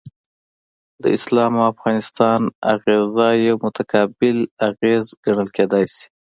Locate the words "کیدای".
5.57-5.85